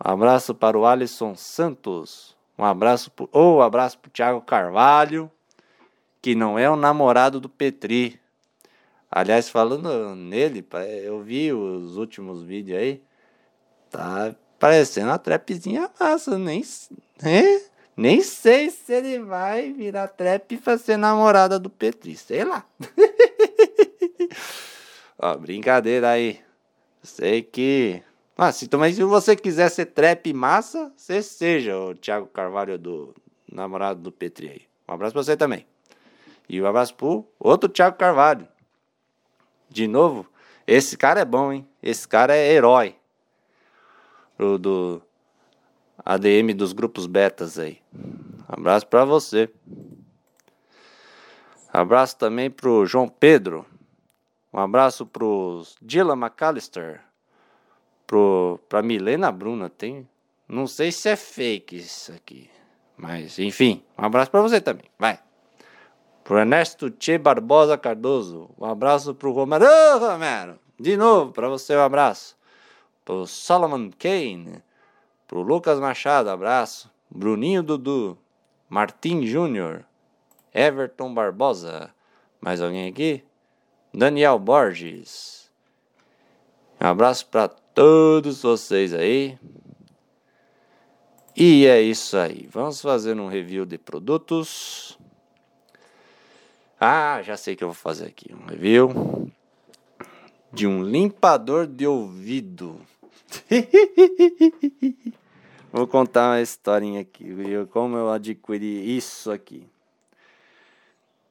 Abraço 0.00 0.54
para 0.54 0.78
o 0.78 0.86
Alisson 0.86 1.34
Santos. 1.34 2.34
Um 2.58 2.64
abraço 2.64 3.10
pro, 3.10 3.28
ou 3.30 3.56
oh, 3.58 3.60
abraço 3.60 3.98
para 3.98 4.08
o 4.08 4.10
Thiago 4.10 4.40
Carvalho, 4.40 5.30
que 6.22 6.34
não 6.34 6.58
é 6.58 6.68
o 6.70 6.76
namorado 6.76 7.38
do 7.38 7.48
Petri. 7.50 8.18
Aliás, 9.10 9.50
falando 9.50 10.16
nele, 10.16 10.66
eu 11.04 11.20
vi 11.20 11.52
os 11.52 11.98
últimos 11.98 12.42
vídeos 12.42 12.78
aí. 12.78 13.02
Tá 13.96 14.36
parecendo 14.58 15.06
uma 15.06 15.18
trapzinha 15.18 15.90
massa, 15.98 16.38
nem, 16.38 16.62
né? 17.22 17.62
nem 17.96 18.20
sei 18.20 18.68
se 18.68 18.92
ele 18.92 19.20
vai 19.20 19.72
virar 19.72 20.08
trap 20.08 20.58
pra 20.58 20.76
ser 20.76 20.98
namorada 20.98 21.58
do 21.58 21.70
Petri, 21.70 22.14
sei 22.14 22.44
lá. 22.44 22.62
Ó, 25.18 25.34
brincadeira 25.38 26.10
aí. 26.10 26.38
Sei 27.02 27.40
que 27.40 28.02
ah, 28.36 28.52
se, 28.52 28.68
mas 28.76 28.96
se 28.96 29.02
você 29.02 29.34
quiser 29.34 29.70
ser 29.70 29.86
trap 29.86 30.30
massa, 30.34 30.92
você 30.94 31.22
seja 31.22 31.74
o 31.74 31.94
Thiago 31.94 32.26
Carvalho 32.26 32.76
do 32.76 33.14
namorado 33.50 33.98
do 33.98 34.12
Petri 34.12 34.50
aí. 34.50 34.62
Um 34.86 34.92
abraço 34.92 35.14
pra 35.14 35.22
você 35.22 35.38
também. 35.38 35.66
E 36.46 36.60
um 36.60 36.66
abraço 36.66 36.94
pro 36.94 37.26
outro 37.40 37.66
Thiago 37.66 37.96
Carvalho. 37.96 38.46
De 39.70 39.88
novo, 39.88 40.26
esse 40.66 40.98
cara 40.98 41.20
é 41.20 41.24
bom, 41.24 41.50
hein? 41.50 41.66
Esse 41.82 42.06
cara 42.06 42.36
é 42.36 42.52
herói. 42.52 42.94
O 44.38 44.58
do 44.58 45.02
ADM 46.04 46.54
dos 46.54 46.72
grupos 46.72 47.06
betas 47.06 47.58
aí. 47.58 47.78
Abraço 48.48 48.86
pra 48.86 49.04
você. 49.04 49.50
Abraço 51.72 52.16
também 52.16 52.50
pro 52.50 52.86
João 52.86 53.08
Pedro. 53.08 53.66
Um 54.52 54.58
abraço 54.58 55.04
pro 55.04 55.62
Dylan 55.82 56.16
McAllister 56.16 57.00
pro, 58.06 58.60
pra 58.68 58.82
Milena 58.82 59.32
Bruna. 59.32 59.68
Tem, 59.68 60.08
não 60.48 60.66
sei 60.66 60.92
se 60.92 61.08
é 61.08 61.16
fake 61.16 61.76
isso 61.76 62.12
aqui. 62.12 62.48
Mas, 62.96 63.38
enfim, 63.38 63.82
um 63.98 64.04
abraço 64.04 64.30
para 64.30 64.40
você 64.40 64.60
também. 64.60 64.86
Vai. 64.98 65.18
Pro 66.24 66.38
Ernesto 66.38 66.92
Che 66.98 67.18
Barbosa 67.18 67.76
Cardoso. 67.76 68.50
Um 68.58 68.64
abraço 68.64 69.14
pro 69.14 69.32
Romero. 69.32 69.66
Ô, 69.66 69.98
Romero! 69.98 70.58
De 70.78 70.96
novo, 70.96 71.32
para 71.32 71.48
você 71.48 71.76
um 71.76 71.82
abraço. 71.82 72.36
Pro 73.06 73.24
Solomon 73.24 73.92
Kane. 73.96 74.62
Pro 75.28 75.40
Lucas 75.40 75.78
Machado, 75.78 76.28
abraço. 76.28 76.90
Bruninho 77.08 77.62
Dudu. 77.62 78.18
Martim 78.68 79.24
Júnior. 79.24 79.84
Everton 80.52 81.14
Barbosa. 81.14 81.94
Mais 82.40 82.60
alguém 82.60 82.88
aqui? 82.88 83.22
Daniel 83.94 84.40
Borges. 84.40 85.48
Um 86.80 86.88
abraço 86.88 87.26
para 87.28 87.46
todos 87.46 88.42
vocês 88.42 88.92
aí. 88.92 89.38
E 91.36 91.64
é 91.64 91.80
isso 91.80 92.16
aí. 92.16 92.48
Vamos 92.50 92.82
fazer 92.82 93.18
um 93.20 93.28
review 93.28 93.64
de 93.64 93.78
produtos. 93.78 94.98
Ah, 96.80 97.22
já 97.22 97.36
sei 97.36 97.54
que 97.54 97.62
eu 97.62 97.68
vou 97.68 97.74
fazer 97.74 98.06
aqui 98.06 98.34
um 98.34 98.46
review 98.46 99.30
de 100.52 100.66
um 100.66 100.82
limpador 100.82 101.68
de 101.68 101.86
ouvido. 101.86 102.80
vou 105.72 105.86
contar 105.86 106.30
uma 106.30 106.40
historinha 106.40 107.00
aqui, 107.00 107.24
viu? 107.24 107.66
Como 107.66 107.96
eu 107.96 108.10
adquiri 108.10 108.96
isso 108.96 109.30
aqui. 109.30 109.66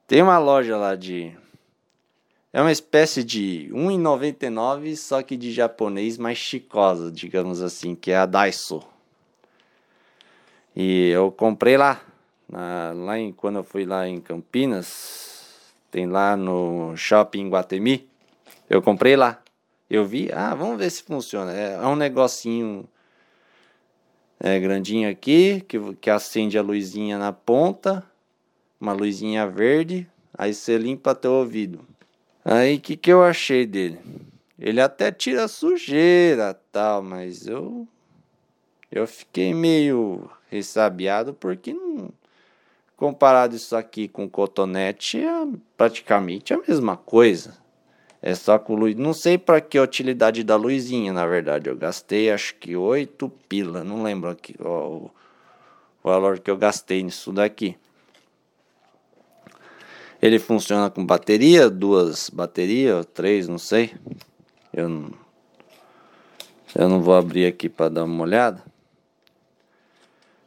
Tem 0.08 0.22
uma 0.22 0.38
loja 0.38 0.78
lá 0.78 0.96
de 0.96 1.36
é 2.56 2.62
uma 2.62 2.72
espécie 2.72 3.22
de 3.22 3.70
1,99, 3.74 4.96
só 4.96 5.22
que 5.22 5.36
de 5.36 5.52
japonês 5.52 6.18
mais 6.18 6.38
chicosa, 6.38 7.12
digamos 7.12 7.62
assim, 7.62 7.94
que 7.96 8.12
é 8.12 8.16
a 8.16 8.26
Daiso. 8.26 8.82
E 10.74 11.10
eu 11.10 11.34
comprei 11.34 11.76
lá, 11.76 12.00
na, 12.48 12.94
lá 12.96 13.20
em, 13.20 13.34
quando 13.34 13.58
eu 13.58 13.64
fui 13.66 13.84
lá 13.84 14.08
em 14.08 14.22
Campinas, 14.22 15.74
tem 15.92 16.08
lá 16.08 16.38
no 16.38 16.96
Shopping 16.96 17.50
Guatemi, 17.50 18.08
eu 18.70 18.82
comprei 18.82 19.18
lá. 19.18 19.42
Eu 19.89 20.06
vi, 20.06 20.30
ah, 20.34 20.56
vamos 20.56 20.78
ver 20.78 20.89
se 20.89 21.04
funciona. 21.04 21.54
É, 21.54 21.74
é 21.74 21.88
um 21.88 21.95
negocinho 21.95 22.88
é, 24.39 24.60
grandinho 24.60 25.10
aqui, 25.10 25.62
que, 25.67 25.80
que 25.95 26.10
acende 26.10 26.58
a 26.58 26.62
luzinha 26.62 27.17
na 27.17 27.32
ponta, 27.32 28.04
uma 28.80 28.93
luzinha 28.93 29.48
verde, 29.48 30.08
aí 30.34 30.54
você 30.54 30.78
limpa 30.78 31.15
teu 31.15 31.32
ouvido. 31.32 31.86
Aí 32.43 32.76
o 32.76 32.80
que, 32.80 32.95
que 32.95 33.12
eu 33.12 33.24
achei 33.24 33.65
dele? 33.65 34.00
Ele 34.58 34.80
até 34.80 35.12
tira 35.12 35.48
sujeira 35.48 36.54
tal, 36.71 37.02
mas 37.02 37.45
eu 37.48 37.88
eu 38.91 39.06
fiquei 39.06 39.54
meio 39.54 40.30
ressabiado 40.50 41.34
porque 41.34 41.74
não 41.74 42.10
comparado 42.95 43.56
isso 43.56 43.76
aqui 43.76 44.08
com 44.08 44.30
cotonete 44.30 45.19
é 45.19 45.48
praticamente 45.76 46.54
a 46.54 46.58
mesma 46.58 46.95
coisa. 46.95 47.58
É 48.26 48.34
só 48.34 48.58
com 48.58 48.74
luz. 48.74 48.96
Não 48.96 49.14
sei 49.14 49.38
para 49.38 49.62
que 49.62 49.80
utilidade 49.80 50.44
da 50.44 50.56
luzinha, 50.56 51.14
na 51.14 51.28
verdade. 51.28 51.70
Eu 51.70 51.76
gastei 51.78 52.32
acho 52.32 52.56
que 52.56 52.76
8 52.76 53.30
pila. 53.48 53.84
Não 53.84 54.02
lembro 54.02 54.32
aqui 54.32 54.56
ó, 54.60 54.88
o 54.88 55.12
valor 56.04 56.40
que 56.40 56.50
eu 56.50 56.58
gastei 56.58 57.04
nisso 57.04 57.32
daqui. 57.32 57.78
Ele 60.20 60.40
funciona 60.40 60.90
com 60.90 61.06
bateria, 61.06 61.70
duas 61.70 62.32
baterias, 62.32 63.06
três, 63.14 63.48
não 63.48 63.60
sei. 63.60 63.94
Eu 64.74 64.90
não, 64.90 65.12
eu 66.74 66.90
não 66.90 67.04
vou 67.04 67.14
abrir 67.14 67.46
aqui 67.46 67.70
para 67.70 67.90
dar 67.90 68.06
uma 68.06 68.24
olhada. 68.24 68.64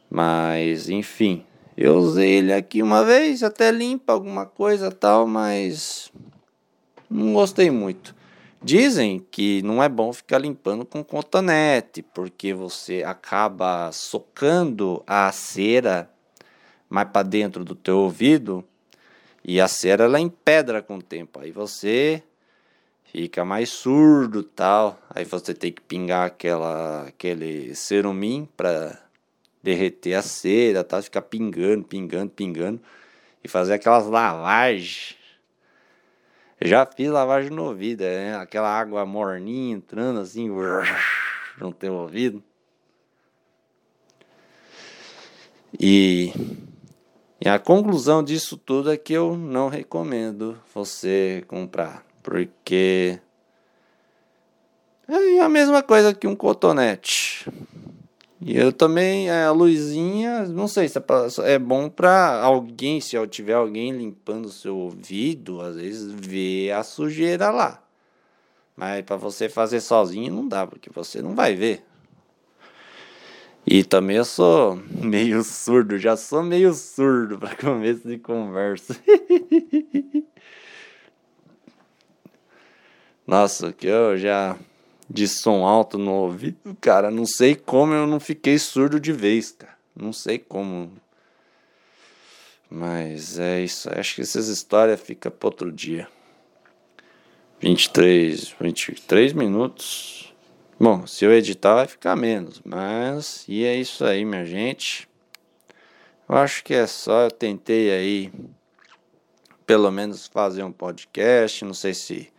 Mas, 0.09 0.89
enfim, 0.89 1.45
eu 1.77 1.95
usei 1.95 2.39
ele 2.39 2.51
aqui 2.51 2.83
uma 2.83 3.05
vez, 3.05 3.41
até 3.41 3.71
limpa 3.71 4.11
alguma 4.11 4.45
coisa 4.45 4.91
tal, 4.91 5.25
mas 5.25 6.11
não 7.09 7.33
gostei 7.33 7.71
muito. 7.71 8.15
Dizem 8.61 9.25
que 9.31 9.61
não 9.61 9.81
é 9.81 9.87
bom 9.87 10.11
ficar 10.11 10.37
limpando 10.37 10.85
com 10.85 11.03
cotonete, 11.03 12.01
porque 12.01 12.53
você 12.53 13.03
acaba 13.03 13.89
socando 13.91 15.01
a 15.07 15.31
cera 15.31 16.09
mais 16.89 17.07
para 17.07 17.23
dentro 17.23 17.63
do 17.63 17.73
teu 17.73 17.99
ouvido 17.99 18.63
e 19.45 19.61
a 19.61 19.67
cera 19.67 20.03
ela 20.03 20.19
empedra 20.19 20.81
com 20.81 20.97
o 20.97 21.01
tempo. 21.01 21.39
Aí 21.39 21.51
você 21.51 22.21
fica 23.05 23.45
mais 23.45 23.69
surdo, 23.69 24.43
tal. 24.43 24.99
Aí 25.09 25.23
você 25.23 25.53
tem 25.53 25.71
que 25.71 25.81
pingar 25.81 26.27
aquela 26.27 27.07
aquele 27.07 27.73
cerumim 27.75 28.47
para 28.57 28.99
derreter 29.63 30.15
a 30.15 30.21
cera, 30.21 30.83
tal, 30.83 31.01
ficar 31.01 31.21
pingando, 31.21 31.85
pingando, 31.85 32.31
pingando 32.31 32.81
e 33.41 33.47
fazer 33.47 33.73
aquelas 33.75 34.05
lavagens 34.05 35.18
já 36.61 36.85
fiz 36.85 37.09
lavagem 37.09 37.49
no 37.49 37.65
ouvido, 37.65 38.03
é, 38.03 38.35
aquela 38.35 38.69
água 38.69 39.05
morninha 39.05 39.75
entrando 39.75 40.19
assim 40.19 40.49
no 41.59 41.73
teu 41.73 41.93
ouvido. 41.93 42.43
E, 45.79 46.33
e 47.39 47.47
a 47.47 47.59
conclusão 47.59 48.23
disso 48.23 48.57
tudo 48.57 48.91
é 48.91 48.97
que 48.97 49.13
eu 49.13 49.37
não 49.37 49.69
recomendo 49.69 50.59
você 50.73 51.43
comprar, 51.47 52.03
porque 52.23 53.19
é 55.07 55.39
a 55.39 55.49
mesma 55.49 55.81
coisa 55.81 56.13
que 56.13 56.27
um 56.27 56.35
cotonete. 56.35 57.49
E 58.41 58.57
eu 58.57 58.71
também, 58.71 59.29
é, 59.29 59.43
a 59.43 59.51
luzinha, 59.51 60.45
não 60.47 60.67
sei 60.67 60.87
se 60.87 60.97
é, 60.97 61.03
é 61.53 61.59
bom 61.59 61.89
para 61.89 62.41
alguém, 62.41 63.01
se 63.01 63.15
tiver 63.27 63.53
alguém 63.53 63.91
limpando 63.91 64.45
o 64.45 64.51
seu 64.51 64.77
ouvido, 64.77 65.59
às 65.59 65.75
vezes 65.75 66.09
ver 66.11 66.71
a 66.71 66.83
sujeira 66.83 67.49
lá. 67.49 67.83
Mas 68.77 69.03
para 69.03 69.17
você 69.17 69.49
fazer 69.49 69.81
sozinho 69.81 70.33
não 70.33 70.47
dá, 70.47 70.65
porque 70.65 70.89
você 70.89 71.21
não 71.21 71.35
vai 71.35 71.53
ver. 71.53 71.83
E 73.67 73.83
também 73.83 74.15
eu 74.15 74.25
sou 74.25 74.77
meio 74.89 75.43
surdo, 75.43 75.97
já 75.99 76.15
sou 76.15 76.41
meio 76.41 76.73
surdo 76.73 77.37
para 77.37 77.53
começo 77.59 78.07
de 78.07 78.17
conversa. 78.17 78.95
Nossa, 83.27 83.73
que 83.73 83.85
eu 83.85 84.17
já 84.17 84.57
de 85.09 85.27
som 85.27 85.65
alto 85.65 85.97
no 85.97 86.13
ouvido, 86.13 86.77
cara, 86.79 87.09
não 87.09 87.25
sei 87.25 87.55
como 87.55 87.93
eu 87.93 88.05
não 88.05 88.19
fiquei 88.19 88.59
surdo 88.59 88.99
de 88.99 89.11
vez, 89.11 89.51
cara. 89.51 89.73
Não 89.95 90.13
sei 90.13 90.37
como. 90.37 90.91
Mas 92.69 93.39
é 93.39 93.61
isso. 93.61 93.89
Acho 93.91 94.15
que 94.15 94.21
essas 94.21 94.47
histórias 94.47 95.01
ficam 95.01 95.31
para 95.31 95.47
outro 95.47 95.71
dia. 95.71 96.07
23, 97.59 98.55
23 98.61 99.33
minutos. 99.33 100.33
Bom, 100.79 101.05
se 101.05 101.25
eu 101.25 101.33
editar 101.33 101.75
vai 101.75 101.87
ficar 101.87 102.15
menos, 102.15 102.61
mas 102.63 103.43
e 103.49 103.65
é 103.65 103.75
isso 103.75 104.05
aí, 104.05 104.23
minha 104.23 104.45
gente. 104.45 105.09
Eu 106.27 106.37
acho 106.37 106.63
que 106.63 106.73
é 106.73 106.87
só, 106.87 107.23
eu 107.23 107.31
tentei 107.31 107.91
aí 107.91 108.31
pelo 109.65 109.91
menos 109.91 110.27
fazer 110.27 110.63
um 110.63 110.71
podcast, 110.71 111.65
não 111.65 111.73
sei 111.73 111.93
se 111.93 112.31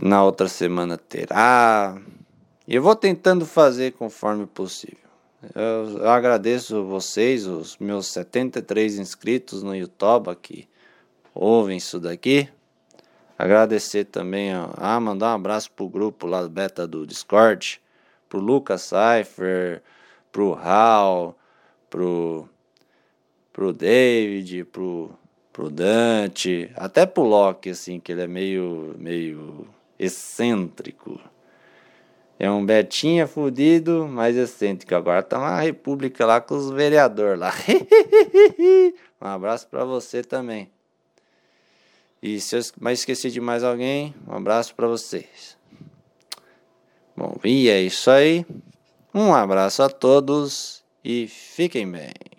na 0.00 0.24
outra 0.24 0.48
semana 0.48 0.96
terá. 0.96 2.00
Eu 2.66 2.82
vou 2.82 2.94
tentando 2.94 3.46
fazer 3.46 3.92
conforme 3.92 4.46
possível. 4.46 4.98
Eu, 5.54 6.08
agradeço 6.08 6.84
vocês, 6.84 7.46
os 7.46 7.78
meus 7.78 8.08
73 8.08 8.98
inscritos 8.98 9.62
no 9.62 9.74
YouTube 9.74 10.34
que 10.36 10.68
ouvem 11.34 11.78
isso 11.78 11.98
daqui. 11.98 12.48
Agradecer 13.38 14.04
também, 14.04 14.50
ah, 14.52 15.00
mandar 15.00 15.32
um 15.32 15.36
abraço 15.36 15.70
pro 15.72 15.88
grupo 15.88 16.26
lá 16.26 16.42
do 16.42 16.50
beta 16.50 16.86
do 16.86 17.06
Discord, 17.06 17.80
pro 18.28 18.38
Lucas 18.38 18.82
Cypher, 18.82 19.82
pro 20.30 20.54
Hal, 20.54 21.34
pro, 21.88 22.46
pro 23.50 23.72
David, 23.72 24.64
pro 24.66 25.18
pro 25.60 25.68
Dante, 25.68 26.70
até 26.74 27.04
pro 27.04 27.22
Loki, 27.22 27.68
assim, 27.68 28.00
que 28.00 28.12
ele 28.12 28.22
é 28.22 28.26
meio, 28.26 28.94
meio 28.98 29.68
excêntrico. 29.98 31.20
É 32.38 32.50
um 32.50 32.64
Betinha 32.64 33.26
fudido, 33.26 34.08
mas 34.10 34.38
excêntrico. 34.38 34.94
Agora 34.94 35.22
tá 35.22 35.38
uma 35.38 35.60
república 35.60 36.24
lá 36.24 36.40
com 36.40 36.54
os 36.54 36.70
vereadores 36.70 37.38
lá. 37.38 37.52
um 39.20 39.26
abraço 39.26 39.68
para 39.68 39.84
você 39.84 40.22
também. 40.22 40.70
E 42.22 42.40
se 42.40 42.56
eu 42.56 42.62
mais 42.80 43.00
esqueci 43.00 43.30
de 43.30 43.40
mais 43.40 43.62
alguém, 43.62 44.14
um 44.26 44.32
abraço 44.32 44.74
para 44.74 44.86
vocês. 44.86 45.58
Bom, 47.14 47.36
e 47.44 47.68
é 47.68 47.82
isso 47.82 48.10
aí. 48.10 48.46
Um 49.12 49.34
abraço 49.34 49.82
a 49.82 49.90
todos 49.90 50.82
e 51.04 51.28
fiquem 51.28 51.90
bem. 51.90 52.29